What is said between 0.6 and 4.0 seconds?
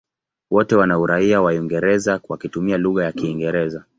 wana uraia wa Uingereza wakitumia lugha ya Kiingereza.